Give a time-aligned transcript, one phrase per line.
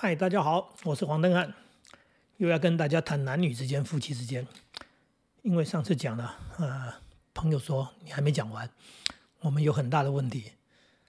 [0.00, 1.52] 嗨，大家好，我是黄登汉，
[2.36, 4.46] 又要跟大家谈男女之间、夫妻之间。
[5.42, 6.94] 因为上次讲了，呃，
[7.34, 8.70] 朋友说你还没讲完，
[9.40, 10.52] 我们有很大的问题，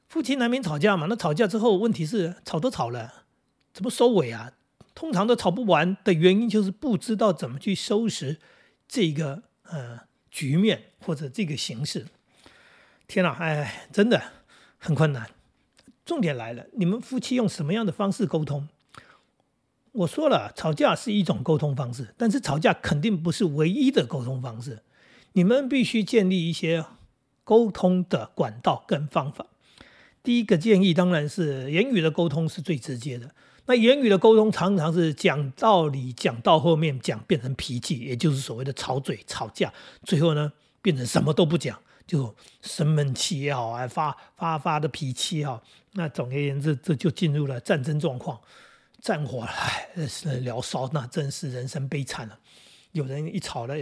[0.08, 1.06] 夫妻难免吵架嘛。
[1.08, 3.26] 那吵架之后，问题是吵都吵了，
[3.72, 4.54] 怎么收尾啊？
[4.96, 8.40] 通常都吵不完的原因就是不知道怎么去收拾
[8.88, 10.00] 这个呃
[10.32, 12.08] 局面或者这个形式。
[13.06, 14.20] 天哪，哎，真的
[14.80, 15.30] 很困难。
[16.04, 18.68] 重点来了，你们夫妻用什么样的方式沟通？
[19.92, 24.84] 我说了，吵架是一种沟通方式，但是吵架肯定不是唯一的沟通方式。
[25.34, 26.86] 你们必须建立一些
[27.44, 29.46] 沟通的管道跟方法。
[30.22, 33.32] 第一个建议当然是言语的沟通是最直接的。
[33.66, 39.72] 那言语的沟通常常是讲道理，讲到后面讲变成脾气，也就是所谓的吵嘴、吵架，
[40.04, 41.80] 最后呢变成什么都不讲。
[42.08, 45.62] 就生闷气也好，还发发发的脾气哈，
[45.94, 48.40] 那总而言之，这就进入了战争状况，
[49.02, 52.40] 战火唉燎烧，那真是人生悲惨了。
[52.92, 53.76] 有人一吵了，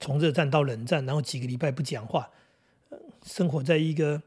[0.00, 2.30] 从热战到冷战，然后几个礼拜不讲话，
[3.24, 4.22] 生活在一个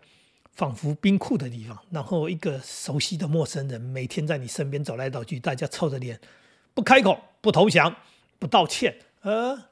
[0.53, 6.19] 仿佛冰库的地方，然后一个熟悉的陌生人每天在你身边走来走去，大家臭着脸，
[6.73, 7.95] 不开口，不投降，
[8.39, 9.65] 不道歉，呃。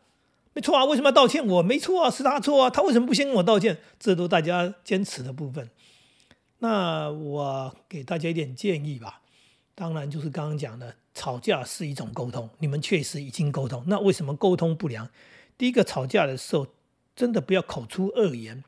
[0.57, 1.45] 没错啊，为什么要道歉？
[1.45, 3.77] 我没错啊，是他错啊，他为什么不先跟我道歉？
[3.99, 5.69] 这都大家坚持的部分。
[6.59, 9.19] 那我给大家一点建议吧。
[9.75, 13.83] 当然就是刚刚讲的，吵架是一种沟通，你们确实已经沟通。
[13.87, 15.09] 那为什么沟通不良？
[15.57, 16.67] 第一个，吵架的时候
[17.15, 18.63] 真的不要口出恶言。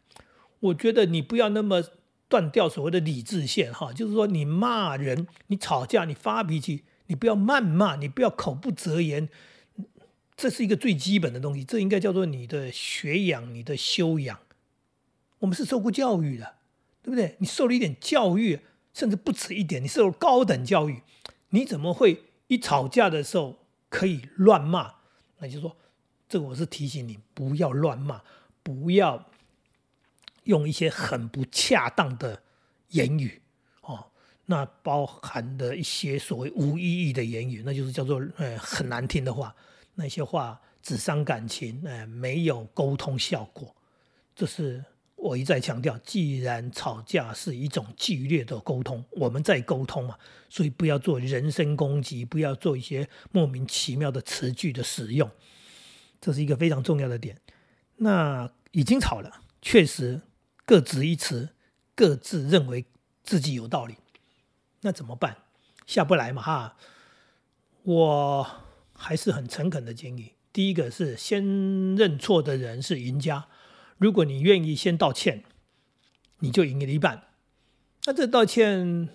[0.59, 1.81] 我觉得你不要那么
[2.27, 9.29] 断掉所谓的理智线哈，就是说你骂人、你吵架、你发脾气，你不要谩骂，你不要口不择言。
[10.35, 14.39] 这是一个最基本的东西，这应该叫做你的学养、你的修养。
[15.39, 16.55] 我们是受过教育的，
[17.01, 17.35] 对不对？
[17.39, 18.59] 你受了一点教育，
[18.97, 21.03] 甚至不止一点，你受高等教育，
[21.49, 23.55] 你怎么会一吵架的时候
[23.89, 24.91] 可以乱骂？
[25.37, 25.77] 那就说，
[26.27, 28.23] 这个我是提醒你，不要乱骂，
[28.63, 29.23] 不要
[30.45, 32.41] 用一些很不恰当的
[32.87, 33.39] 言语
[33.81, 34.03] 哦。
[34.47, 39.55] 那包含的一些所谓无意义的言语，那就是叫做呃很难听的话。
[39.93, 43.75] 那些话只伤感情，哎，没有沟通效果。
[44.35, 44.83] 这是
[45.17, 50.17] 我一再强调，既然吵架是一种剧烈的沟通，我们在沟通嘛，
[50.47, 55.29] 所以不要做人身攻击，不要做一些莫名其妙的词句的使用，
[56.21, 57.37] 这是一个非常重要的点。
[57.97, 60.21] 那已经吵了，确实
[60.65, 61.49] 各执一词，
[61.93, 62.85] 各自认为
[63.23, 63.95] 自己有道理，
[64.81, 65.37] 那怎么办？
[65.85, 66.77] 下不来嘛，哈，
[67.83, 68.47] 我。
[68.99, 70.31] 还是很诚恳的建议。
[70.51, 71.45] 第一个是先
[71.95, 73.47] 认错的人是赢家。
[73.97, 75.43] 如果你愿意先道歉，
[76.39, 77.23] 你就赢了一半。
[78.05, 79.09] 那这道歉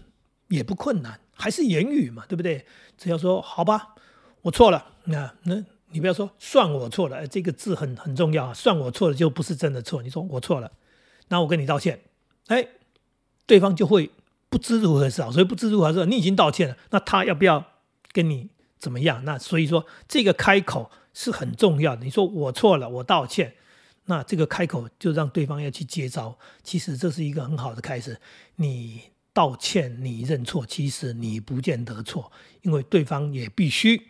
[0.49, 2.67] 也不困难，还是言语嘛，对不对？
[2.99, 3.95] 只要说好吧，
[4.43, 4.95] 我错了。
[5.05, 8.55] 那那你不要说算我错了，这个字很很重要啊。
[8.55, 10.03] 算我错了就不是真的错。
[10.03, 10.73] 你说我错了，
[11.29, 12.01] 那我跟你道歉，
[12.47, 12.69] 哎，
[13.47, 14.11] 对方就会
[14.49, 15.31] 不知如何是好。
[15.31, 17.65] 所以不知如何是好，你已经道歉了，那他要不要
[18.13, 18.51] 跟你？
[18.79, 19.25] 怎么样？
[19.25, 22.05] 那所以说这个开口是很重要的。
[22.05, 23.55] 你说我错了，我道歉，
[24.07, 26.39] 那这个开口就让对方要去接招。
[26.63, 28.19] 其实这是一个很好的开始。
[28.57, 29.01] 你
[29.33, 32.31] 道歉，你认错，其实你不见得错，
[32.63, 34.09] 因为对方也必须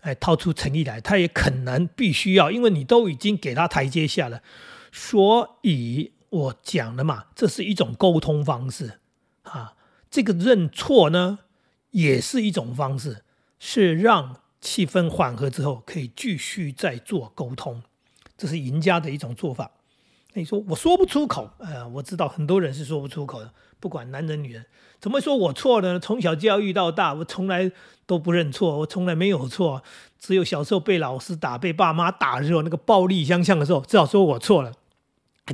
[0.00, 4.42] 哎掏出诚意来，他也可能必须要，因为你都已经给他台阶下了。
[4.90, 9.00] 所以我讲了嘛，这是一种沟通方式
[9.42, 9.74] 啊。
[10.10, 11.40] 这个认错呢，
[11.90, 13.24] 也是一种方式。
[13.62, 17.82] 是让气氛缓和之后，可以继续再做沟通，
[18.40, 19.70] 这是赢家的一种做法。
[20.32, 24.64] 那你说我说不出口，呃，我知道很多人是说不出口的，不管男人女人，
[24.98, 26.00] 怎么说我错了呢？
[26.00, 27.70] 从小教育到大，我从来
[28.06, 29.82] 都不认错，我从来没有错，
[30.18, 34.72] 只有小时候被老师打、被爸妈打的时候，那个暴力相向的时候，至少说我错了。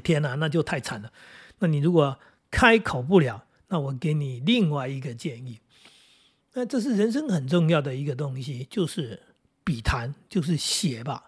[0.04, 1.10] 天哪，那就太惨了。
[1.58, 2.18] 那你如果
[2.50, 5.58] 开口不了，那我给你另外一个建议。
[6.52, 9.20] 那这是人生很重要的一个东西，就是
[9.64, 11.25] 笔谈，就是写吧。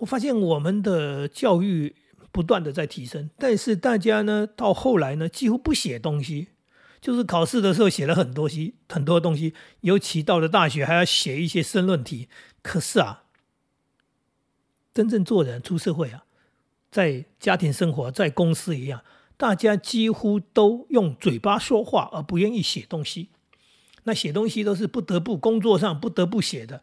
[0.00, 1.94] 我发现我们的教育
[2.32, 6.48] 不断的在提升，但是大家呢，到后来呢，几乎不写东西，
[7.00, 12.28] 就是考试的时候写了很多西很多东西，尤其到了大学还要写一些申论题。
[12.62, 13.24] 可是啊，
[14.94, 16.24] 真正做人出社会啊，
[16.90, 19.02] 在家庭生活，在公司一样，
[19.36, 23.28] 大家几乎都用嘴巴说话，而不愿意写东西。
[24.04, 26.82] 那写东西都是不得不工作上不得不写的，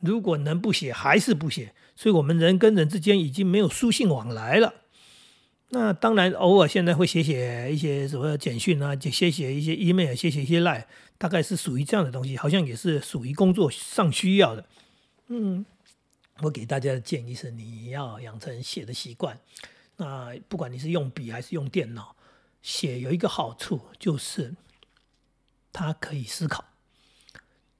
[0.00, 4.74] 如果能不写还是不写，所以我们人跟人之间已经没有书信往来了。
[5.72, 10.84] 那当然，偶尔现在会写写一些什么简讯啊，就写写一些 email，写写一些 line，
[11.16, 14.66] 大概是属于这样的东西，好像也是属于工作上需要的。
[15.28, 15.64] 嗯，
[16.40, 19.38] 我给大家的建议是，你要养成写的习惯。
[19.96, 22.16] 那不管你是用笔还是用电脑
[22.62, 24.56] 写，有一个好处就是，
[25.72, 26.64] 它可以思考。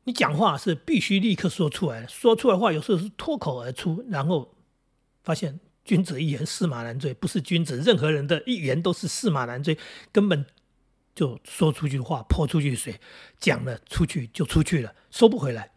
[0.04, 4.54] 你讲话是必须立刻说出来，说出来话有时候是脱口而出，然后
[5.22, 5.60] 发现。
[5.82, 9.76] 君子一言，驷马难追，不是君子，任何人的一言都是驷马难追，
[10.12, 10.44] 根本
[11.14, 13.00] 就说出去的话泼出去水，
[13.40, 15.72] 讲了出去就出去了，收不回来，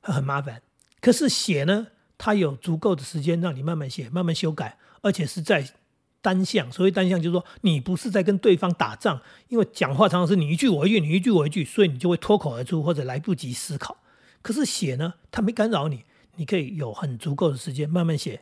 [0.00, 0.62] 很麻烦。
[1.00, 1.88] 可是写呢，
[2.18, 5.68] 它有足够的时间让你慢慢写，慢慢修改，而且是在
[6.24, 6.72] 单向。
[6.72, 13.98] 所谓单向，就是说你不是在跟对方打仗，因为讲话常常是你一句我一句，你一句我一句，所以你就会脱口而出或者来不及思考。
[14.40, 16.04] 可是写呢，它没干扰你，
[16.36, 18.40] 你可以有很足够的时间慢慢写。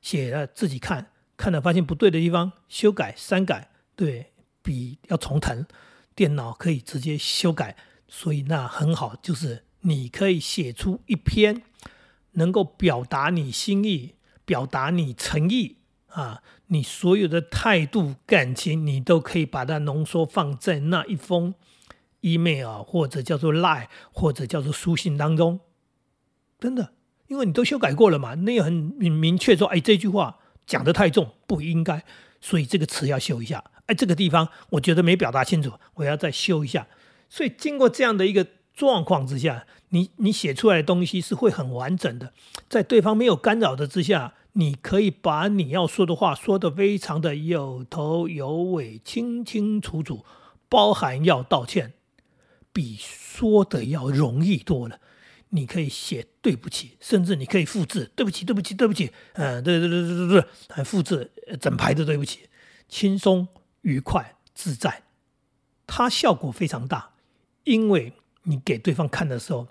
[0.00, 4.32] 写了自己看，看了发现不对的地方，修改删改，对
[4.62, 5.66] 笔要重腾，
[6.14, 7.76] 电脑可以直接修改，
[8.06, 11.62] 所以那很好，就是你可以写出一篇
[12.32, 14.14] 能够表达你心意、
[14.44, 15.78] 表达你诚意
[16.08, 21.54] 啊，你所有的态度、感情，你都可以把它浓缩放在那一封
[22.20, 25.60] email 或者叫做 lie，或者叫做书信当中，
[26.58, 26.92] 真的。
[27.26, 32.02] 因为你都修改过了嘛，那也很明明确说，哎，这句话讲的太重，不应该，
[32.40, 33.62] 所以这个词要修一下。
[33.84, 36.86] 哎，这个地方我觉得没表达清楚，我要再修一下。
[37.28, 42.32] 所以经过这样的一个状况之下，你你写出来的东西是会很完整的，
[42.68, 50.24] 在对方没有干扰的之下，你可以把你要说的话说的非常的有头有尾、清清楚楚，
[50.68, 51.92] 包含要道歉，
[52.72, 54.98] 比说的要容易多了。
[55.50, 62.48] 你可以写对不起，甚至你可以复制对不起，对不起，对不起，嗯，对对对对对对，还复制整排的对不起，
[62.88, 63.46] 轻松
[63.82, 65.04] 愉快自在，
[65.86, 67.12] 它效果非常大，
[67.62, 68.12] 因为
[68.42, 69.68] 你给对方看的时候，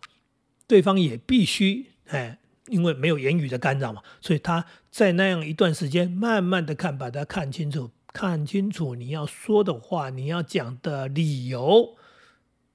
[0.65, 11.95] 对方也必须哎，因为没有言语的干扰嘛，所以他在那样一段时间慢慢的看，把它看清楚，看清楚你要说的话，你要讲的理由，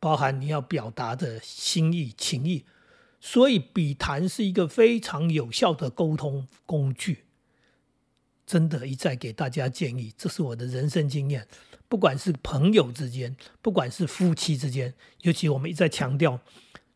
[0.01, 2.65] 包含你要表达的心意情意。
[3.21, 7.25] 所以，笔谈是一个非常有效的沟通工具。
[8.45, 11.47] 真的，一再给大家建议，这是我的人生经验。
[11.89, 16.41] 不管是朋友之间，不管是夫妻之间，尤其我们一再强调，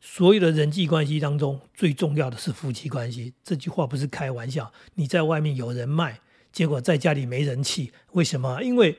[0.08, 3.34] 所有的人际关系当中，最重要的是夫妻关系。
[3.42, 4.72] 这句话不是开玩笑。
[4.94, 6.20] 你在外面有人脉，
[6.52, 8.62] 结果在家里没人气，为什么？
[8.62, 8.96] 因为，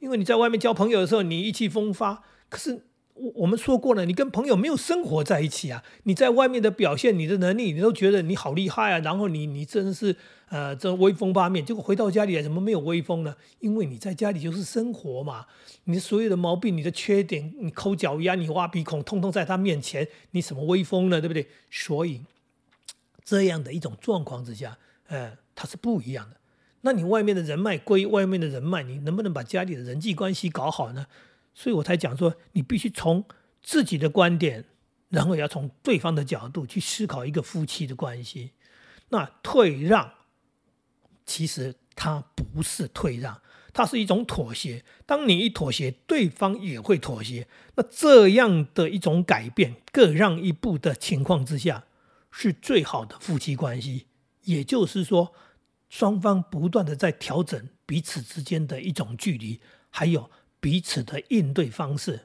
[0.00, 2.84] 因为你在外面交朋友的时候，你意气风发，可是。
[3.14, 5.84] 我我们说过了，你跟朋友没有生活在一起啊！
[6.02, 8.98] 你在外面的表现，你的能力，你都觉得你好厉害啊！
[8.98, 10.16] 然后你你真是
[10.48, 13.36] 呃，这威风八面，结果回到家里来，怎么没有威风呢？
[13.60, 15.46] 因为你在家里就是生活嘛，
[15.84, 21.20] 你所有的毛病、你的缺点、你抠脚丫、你挖鼻孔，通通在他面前，你什么威风呢？
[21.20, 21.46] 对不对？
[21.70, 22.22] 所以
[23.24, 24.76] 这样的一种状况之下，
[25.06, 26.36] 呃，它是不一样的。
[26.80, 31.06] 那你外面的人脉归外面的人脉，你能不能把家里的人际关系搞好呢？
[31.54, 33.24] 所以我才讲说，你必须从
[33.62, 34.64] 自己的观点，
[35.08, 38.50] 然后要从对方的角度去思考一个夫妻的关系。
[39.10, 40.12] 那退让，
[41.24, 43.40] 其实它不是退让，
[43.72, 44.84] 它是一种妥协。
[45.06, 47.46] 当你一妥协，对方也会妥协。
[47.76, 51.84] 那这样的一种改变，各让一步的情况之下，
[52.32, 54.06] 是最好的夫妻关系。
[54.42, 55.32] 也就是说，
[55.88, 60.28] 双方不断的在调整彼此之间的一种距离，还有。
[60.64, 62.22] 彼此的应对方式，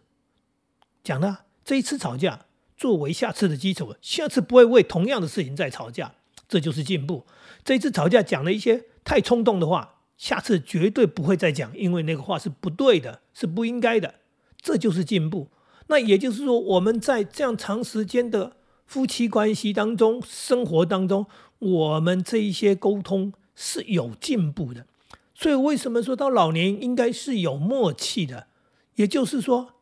[1.03, 2.45] 讲了这一次吵架
[2.77, 6.13] 作为下次的基础，下次不会为同样的事情再吵架，
[6.47, 7.25] 这就是进步。
[7.65, 14.15] 这一次吵架讲了一些太冲动的话，下次绝对不会再讲，因为那个话是不对的，是不应该的，
[14.61, 15.49] 这就是进步。
[15.87, 18.53] 那也就是说，我们在这样长时间的
[18.85, 21.25] 夫妻关系当中、生活当中，
[21.59, 24.85] 我们这一些沟通是有进步的。
[25.41, 28.47] 所以，为什么说到老年应该是有默契的？
[28.95, 29.75] 也就是说，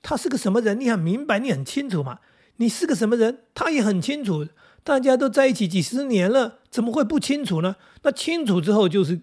[0.00, 2.20] 他是个什么人，你很明白，你很清楚嘛？
[2.56, 4.48] 你是个什么人，他也很清楚。
[4.82, 7.76] 大家都在一起几十年了，怎么会不清楚呢？
[8.04, 9.20] 那清楚之后，就是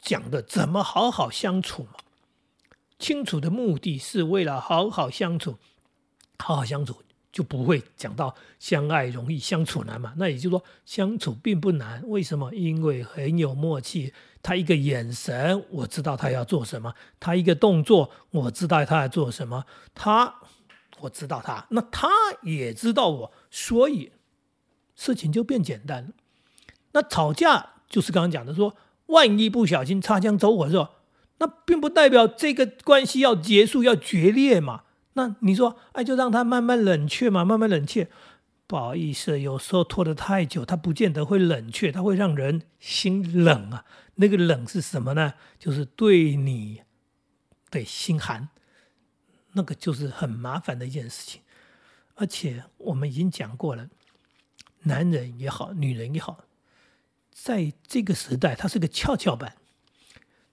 [0.00, 1.94] 讲的怎么好好相处嘛。
[2.96, 5.56] 清楚的目的是为了好好相处，
[6.38, 7.02] 好好相处。
[7.32, 10.14] 就不会讲到相爱容易相处难嘛？
[10.16, 12.54] 那也就是说相处并不难，为什么？
[12.54, 14.14] 因为很有默契。
[14.46, 19.64] 他一个眼神，我知道他要做什么；他一个动作，我知道他要做什么。
[19.92, 20.36] 他，
[21.00, 22.08] 我知道他，那他
[22.42, 24.12] 也知道我，所以
[24.94, 26.10] 事情就变简单了。
[26.92, 28.76] 那吵架就是刚刚讲的，说
[29.06, 30.90] 万一不小心擦枪走火的时候，
[31.38, 34.82] 那并不代表这个关系要结束、要决裂嘛。
[35.14, 38.08] 那你说，哎，就让他慢慢冷却嘛，慢慢冷却。
[38.68, 43.84] 不好意思，有时候拖得太久，他不见得会冷却，他会让人心冷啊。
[44.16, 45.34] 那个冷是什么呢？
[45.58, 46.82] 就是对你
[47.70, 48.48] 的心寒，
[49.52, 51.40] 那个就是很麻烦的一件事情。
[52.14, 53.88] 而且我们已经讲过了，
[54.82, 56.44] 男人也好，女人也好，
[57.30, 59.56] 在这个时代，它是个跷跷板。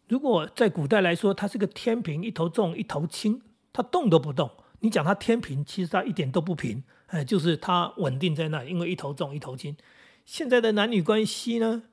[0.09, 3.41] 如果在古代来说，它是个天平，一头重一头轻，
[3.71, 4.51] 它动都不动。
[4.81, 9.77] 你讲它天平，其实它一点都不平，哎，就是它稳定在那，因为一头重一头轻。
[10.25, 11.83] 现在的男女关系呢？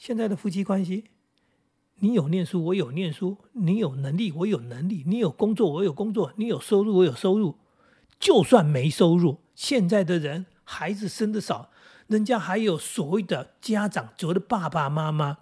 [0.00, 1.04] 现在的夫妻关系，
[1.96, 7.58] 你有念书，我有念书；你有能力，我有能力；你有工作，我有工作；你有收入，我有收入。
[8.18, 11.70] 就算没收入，现在的人孩子生的少，
[12.06, 15.40] 人家还有所谓的家长，所谓的爸爸妈妈，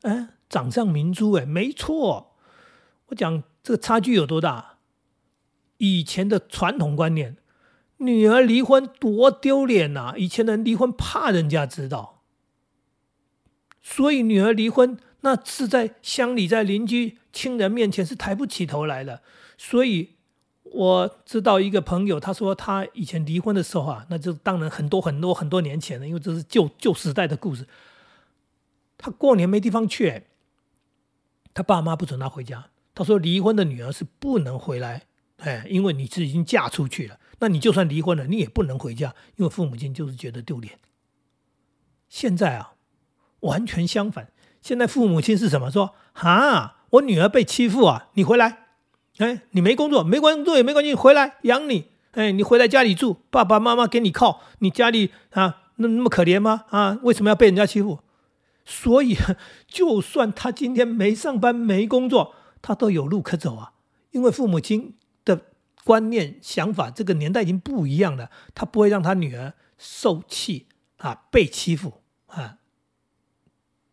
[0.00, 2.34] 哎，掌上明珠，哎，没错。
[3.08, 4.78] 我讲这个差距有多大？
[5.76, 7.36] 以前的传统观念，
[7.98, 10.14] 女儿离婚多丢脸呐！
[10.16, 12.19] 以前人离婚怕人家知道。
[13.82, 19.22] 所以女儿离婚，那是在乡里、在邻居、亲人面前是抬不起头来的。
[19.56, 20.16] 所以
[20.62, 27.66] 我知道一个朋友，他说他以前离婚的时候啊，那就当然很多很多很多年前了，因为这是旧旧时代的故事。
[28.98, 30.24] 他过年没地方去，
[31.54, 32.66] 他爸妈不准他回家。
[32.94, 35.04] 他说离婚的女儿是不能回来，
[35.38, 40.78] 哎，因为你是已经嫁出去了，那你就算离婚了，你也不能回家，因为父母亲就是觉得丢脸。
[42.08, 42.74] 现在啊。
[43.40, 44.28] 完全相反，
[44.60, 45.70] 现在父母亲是什么？
[45.70, 48.66] 说啊，我女儿被欺负啊，你回来，
[49.18, 56.64] 哎，你没工作，没工作也没关系，回来养你，哎，你回来家里住，爸爸妈妈给你靠，你家里啊，那那么可怜吗？
[56.68, 58.00] 啊，为什么要被人家欺负？
[58.64, 59.16] 所以，
[59.66, 63.72] 就算他今天没上班没工作，他都有路可走啊，
[64.10, 64.94] 因为父母亲
[65.24, 65.46] 的
[65.84, 70.66] 观念想法，这个年代已经不一样了，他不会让他女儿受气
[70.98, 72.58] 啊，被欺负啊。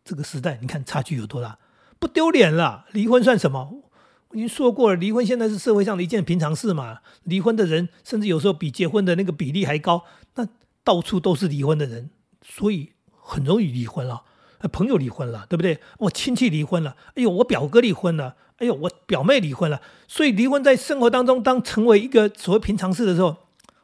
[0.08, 1.58] 这个时代，你看差距有多大？
[1.98, 3.82] 不丢脸了，离婚算什么？
[4.32, 7.00] 已经说过了，离婚现在是社会上的一件平常事嘛。
[7.24, 10.04] 离婚的人，甚至有时候比结婚的那个比例还高。
[10.36, 10.48] 那
[10.82, 12.08] 到处都是离婚的人，
[12.42, 14.22] 所以很容易离婚了。
[14.72, 15.78] 朋友离婚了，对不对？
[15.98, 19.82] 我亲戚离婚了，哎呦，我表哥离婚了，哎呦，我表妹离婚了。
[20.06, 23.36] 所以离婚在生活当中，当成为一个所谓平常事的时候，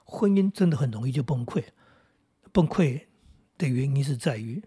[0.04, 1.64] 婚姻真的很容易就崩溃。
[2.50, 3.02] 崩溃
[3.58, 4.62] 的原因是在于。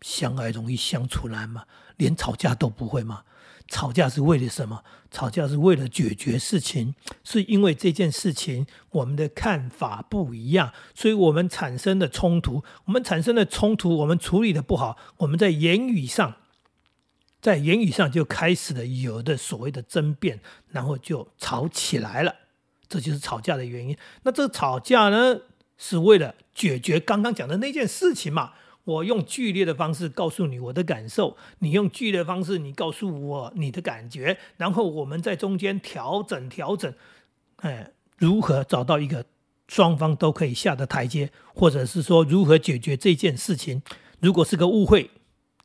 [0.00, 1.64] 相爱容易相处难吗？
[1.96, 3.24] 连吵架都不会吗？
[3.66, 4.82] 吵架是为了什么？
[5.10, 12.64] 吵架是为了解决事情，是因为这件事情我们的看法不一样，所以我们产生的冲突。
[12.86, 16.36] 我们产生的冲突，我们处理的不好，我们在言语上，
[17.42, 20.40] 在言语上就开始了有的所谓的争辩，
[20.70, 22.34] 然后就吵起来了。
[22.88, 23.94] 这就是吵架的原因。
[24.22, 25.40] 那这吵架呢，
[25.76, 28.52] 是为了解决刚刚讲的那件事情嘛？
[28.88, 36.90] 我用剧烈的方式告诉你我的感受，你用剧烈的方式你告诉我你的感觉，然后我们在中间调整调整，
[37.56, 39.26] 哎，如何找到一个
[39.68, 43.82] 双方都可以下的台阶，或者是说如何解决这件事情？
[44.20, 45.10] 如果是个误会，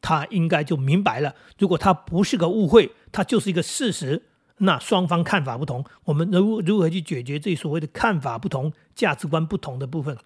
[0.01, 4.23] 他应该就明白了；如果他不是个误会，他就是一个事实。
[4.57, 10.17] 那双方看法不同，我们如如何去解决这所谓的看法不同、价值观不同的部分？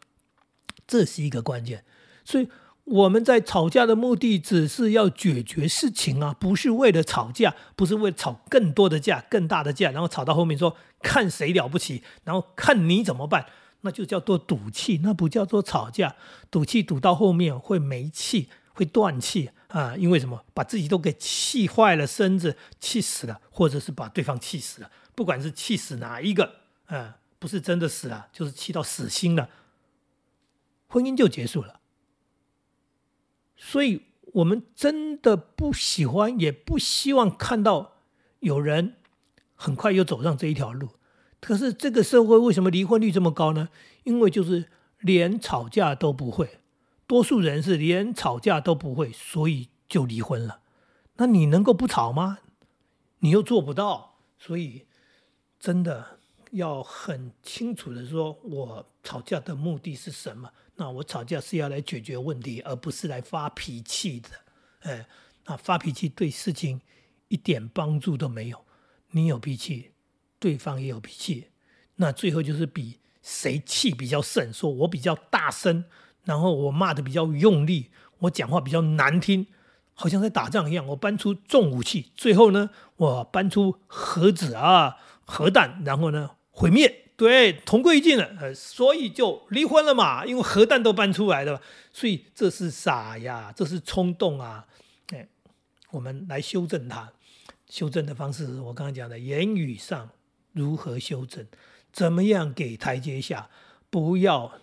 [0.87, 1.83] 这是一个关键，
[2.25, 2.49] 所以。
[2.87, 13.45] 我们在吵架的目的只是要解决事情啊，不是为了吵架，不是为了吵更多的架、更大的架，然后吵到后面说看谁了不起，然后看你怎么办，
[13.81, 16.15] 那就叫做赌气，那不叫做吵架。
[16.49, 20.45] 赌气赌到后面会没气，会断气啊，因为什么？
[20.53, 29.49] 把自己都给气坏了，身子气死了，或者是把对方气死了，不管是气死哪一个，啊，不是真的死了，就是气到死心了，
[30.87, 31.81] 婚姻就结束了。
[33.57, 37.95] 所以，我们真的不喜欢，也不希望看到
[38.39, 38.95] 有人
[39.55, 40.89] 很快又走上这一条路。
[41.41, 43.69] 可是，这个社会为什么离婚率这么高呢？
[44.03, 46.59] 因为就是连吵架都不会，
[47.05, 50.61] 多数人是连吵架都不会，所以就离婚了。
[51.17, 52.39] 那你能够不吵吗？
[53.19, 54.85] 你又做不到，所以
[55.59, 56.16] 真的
[56.51, 60.49] 要很清楚的说，我吵架的目的是什么。
[60.75, 64.29] 那我吵架是要来解决问题，而不是来发脾气的。
[64.81, 65.07] 哎，
[65.45, 66.79] 那发脾气对事情
[67.27, 68.65] 一点帮助都没有。
[69.11, 69.91] 你有脾气，
[70.39, 71.47] 对方也有脾气，
[71.95, 74.53] 那最后就是比谁气比较盛。
[74.53, 75.85] 说我比较大声，
[76.23, 77.89] 然后我骂的比较用力，
[78.19, 79.47] 我讲话比较难听，
[79.93, 87.03] 好像在打仗一样，我搬出重武器，最后呢，我搬出核子啊，核弹，然后呢，毁灭。
[87.15, 88.35] 对，同归于尽了。
[88.39, 91.61] 呃，所以就离婚了嘛，因为核弹都搬出来了，
[91.93, 94.67] 所以这是傻呀，这是冲动啊。
[95.13, 95.27] 哎，
[95.91, 97.13] 我们来修正它。
[97.69, 100.09] 修正的方式，我刚刚讲的，言语上
[100.53, 101.45] 如何修正，
[101.91, 103.49] 怎么样给台阶下，
[103.89, 104.59] 不要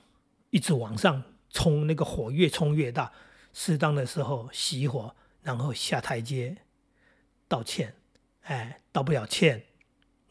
[0.50, 3.12] 一直往上冲，那个火越冲越大。
[3.52, 6.56] 适当的时候熄火，然后下台阶，
[7.46, 7.94] 道歉。
[8.42, 9.64] 哎，道不了歉，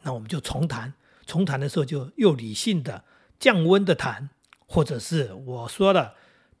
[0.02, 0.94] 那我们就重谈。
[1.26, 3.04] 重谈的时候就又理性的
[3.38, 4.30] 降温的谈，
[4.66, 6.14] 或者是我说的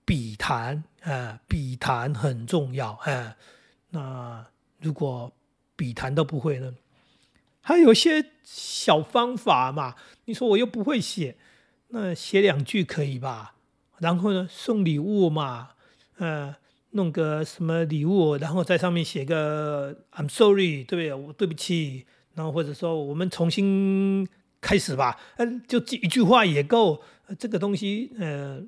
[0.04, 3.36] 笔谈啊，笔谈很重要啊。
[3.90, 4.46] 那
[4.80, 5.32] 如果
[5.76, 6.74] 笔谈都不会呢，
[7.60, 9.94] 还有些小方法嘛。
[10.24, 11.36] 你说我又不会写，
[11.88, 13.54] 那写两句可以吧？
[13.98, 15.70] 然后呢，送礼物嘛，
[16.18, 16.56] 呃，
[16.90, 21.14] 弄个什么礼物，然后在上面写个 I'm sorry，对不对？
[21.14, 22.06] 我对不起。
[22.34, 24.28] 然后或者说我们重新。
[24.64, 27.02] 开始吧，嗯，就一句话也够。
[27.38, 28.62] 这个东西，呃，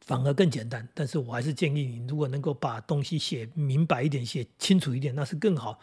[0.00, 0.86] 反而更简单。
[0.94, 5.78] 但是我还是建议你，如果能够把东西写明白一点、写清楚一点，那是更好。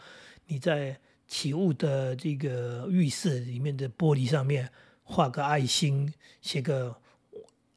[0.46, 4.68] 你在起雾的这个浴室里面的玻璃上面
[5.04, 6.96] 画个爱心，写个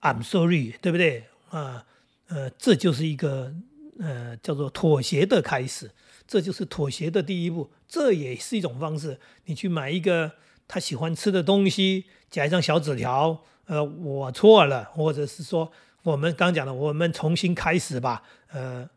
[0.01, 1.25] I'm sorry，对不对？
[1.50, 1.86] 啊，
[2.27, 3.53] 呃，这就是一个
[4.00, 5.92] 呃叫做妥协的开始，
[6.27, 7.72] 这就是妥协的第一步。
[7.88, 9.20] 这也是一种方式。
[9.46, 10.34] 你去买一个。
[10.67, 15.72] 他喜欢吃的东西，夹一张小纸条，呃，我错了，或者是说
[16.03, 18.89] 我们刚讲的，我们重新开始吧，呃，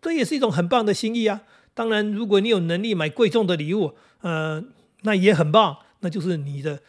[0.00, 1.42] 这也是一种很棒的心意啊。
[1.74, 4.62] 当然，如果你有能力买贵重的礼物，呃，
[5.02, 6.80] 那也很棒，那就是你的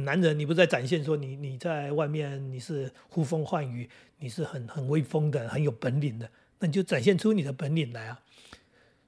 [0.00, 3.88] 男人，你不在展现说你你在外面你是呼风唤雨，
[4.18, 8.20] 你是很很威风的，很有本领的，那你就展现出你的本领来啊。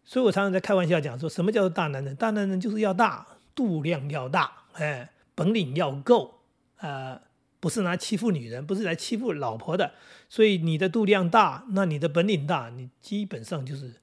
[0.05, 2.15] 所以我常常在开玩笑讲说，什么叫做大男人？
[2.15, 3.27] 大男人就是要大。
[3.55, 6.41] 度量要大，哎，本领要够，
[6.79, 7.21] 呃，
[7.61, 9.93] 不是拿欺负女人，不是来欺负老婆的。
[10.29, 13.95] 所以你的度量大，那你的本领大，你基本上就是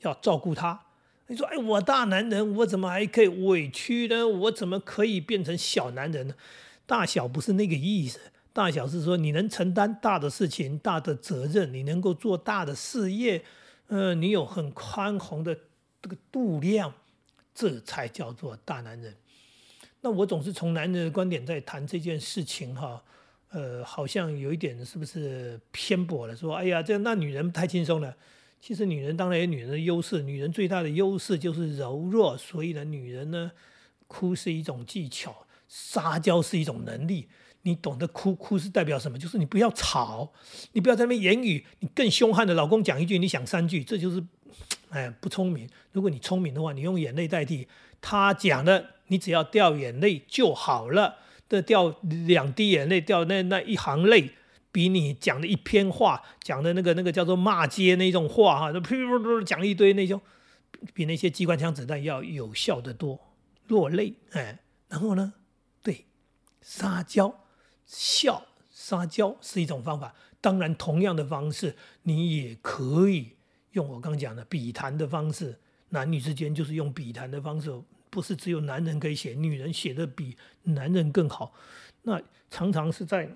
[0.00, 0.80] 要照顾她。
[1.28, 4.26] 你说，哎，我大男人，我怎么还可以委屈呢？
[4.26, 6.34] 我怎么可以变成小男人呢？
[6.86, 8.18] 大小不是那个意思，
[8.52, 13.44] 大小是说你能承担大的事情、大的责任，你能够做大的事业，
[13.88, 15.54] 呃，你有很宽宏的
[16.00, 16.94] 这个度量。
[17.58, 19.16] 这才叫做大男人。
[20.00, 23.02] 那我总是从男人的观点在谈这件事情哈，
[23.50, 26.36] 呃，好像有一点是不是偏颇了？
[26.36, 28.16] 说，哎呀，这那女人太轻松了。
[28.60, 32.38] 其实女人当然有女人的优势，女人最大的优势就是柔弱。
[32.38, 33.50] 所以呢，女人呢，
[34.06, 37.26] 哭是一种技巧，撒娇是一种能力。
[37.62, 39.18] 你懂得哭，哭是代表什么？
[39.18, 40.32] 就是你不要吵，
[40.74, 44.22] 你不要在那边言语，你更凶悍的老公讲一句，你想三句，这就是。
[44.90, 45.68] 哎，不聪明。
[45.92, 47.68] 如果你聪明的话，你用眼泪代替
[48.00, 51.16] 他讲的，你只要掉眼泪就好了。
[51.48, 51.94] 这掉
[52.26, 54.32] 两滴眼泪，掉那那一行泪，
[54.70, 60.20] 比你讲的一篇话，讲的那个那个叫做骂街那种话哈，就噗噗噗讲一堆那种，
[60.92, 63.18] 比那些机关枪子弹要有效的多。
[63.68, 65.32] 落泪，哎，然后呢，
[65.82, 66.04] 对，
[66.60, 67.44] 撒娇
[67.86, 70.14] 笑，撒娇是一种方法。
[70.40, 73.37] 当然，同样的方式，你也可以。
[73.72, 75.58] 用我刚讲的笔谈的方式，
[75.90, 77.70] 男女之间就是用笔谈的方式，
[78.10, 81.52] 不是只有男人可以写，女人写的比男人更好。
[82.02, 83.28] 那常常是在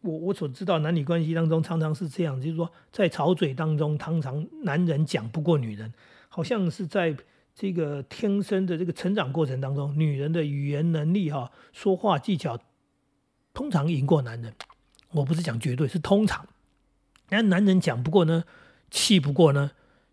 [0.00, 5.92] 我我所知道男女关系当中，常常是这样，就是说在吵嘴当中，常常男人讲不过女人，
[6.28, 7.16] 好像是在
[7.54, 12.58] 这个天生的这个成长过程当中，女人的语言能力哈，说话技巧
[13.52, 14.54] 通常赢过男人。
[15.12, 16.46] 我不是讲绝对，是通常，
[17.28, 18.44] 那男人讲不过呢？
[18.94, 19.72] 气不过呢，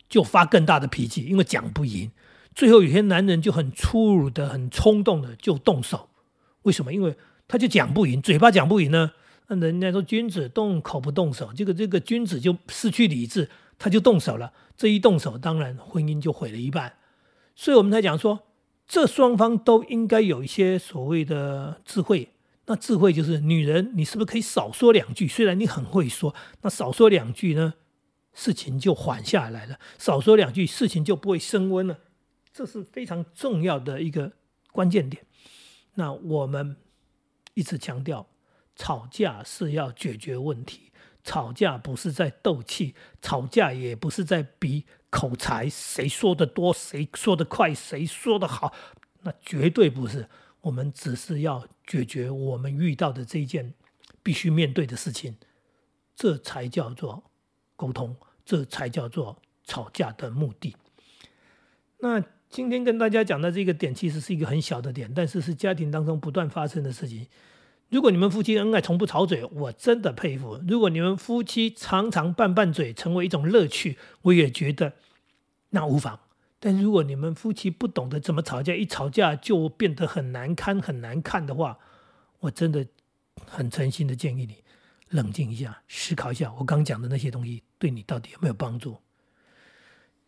[0.10, 2.12] 就发更大的脾气，因为讲不赢。
[2.56, 6.10] 最后有些男人就很粗鲁的、很冲动的就动手。
[6.64, 6.92] 为什么？
[6.92, 7.16] 因为
[7.48, 9.12] 他就讲不赢，嘴巴讲不赢呢。
[9.48, 14.52] 那人家说君子动口不动手，这个这个君子就失去理智，他就动手了。
[14.76, 16.94] 这一动手，当然婚姻就毁了一半。
[17.56, 18.48] 所以我们才讲说，
[18.88, 22.30] 这双方都应该有一些所谓的智慧。
[22.66, 25.28] 那智慧就是女人，你是不是可以少说两句？
[25.28, 27.74] 虽然你很会说，那少说两句呢？
[28.34, 32.00] 事情就缓下来了，少说两句，事情就不会升温了，
[32.54, 34.32] 这是非常重要的一个
[34.72, 35.26] 关键点。
[35.96, 36.78] 那我们
[37.54, 38.28] 一直强调，
[38.76, 40.92] 吵架是要解决问题，
[41.24, 48.74] 吵架不是在斗气，吵架也不是在比口才，谁说的多，谁说的快，谁说的好，
[49.24, 50.30] 那绝对不是。
[50.62, 53.74] 我们只是要解决我们遇到的这件
[54.24, 55.36] 必须面对的事情，
[56.16, 57.31] 这才叫做。
[57.82, 58.16] 沟通，
[58.46, 60.76] 这才叫做吵架的目的。
[61.98, 67.26] 那今天跟大家讲的这个点，其实是一个很小的点，但是是家庭当中不断发生的事情。
[67.90, 74.94] 如果你们夫妻恩爱，从不吵嘴，我真的佩服；如果你们夫妻常常拌拌嘴，成为一种乐趣，我也觉得
[75.72, 76.20] 那无妨。
[76.60, 81.80] 但如果你们夫妻不懂得怎么吵架，一吵架就变得很难堪、很难看的话，
[82.42, 82.86] 我真的
[83.48, 84.58] 很诚心的建议你
[85.10, 89.02] 冷静一下，思考一下我刚讲的那些东西对你到底有没有帮助。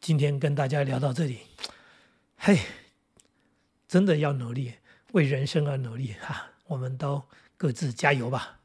[0.02, 1.42] 今天跟大家聊到这里，
[2.36, 2.58] 嘿，
[3.88, 4.74] 真的要努力，
[5.12, 6.48] 为人生而努力哈！
[6.66, 7.24] 我们都
[7.56, 8.60] 各自加油吧。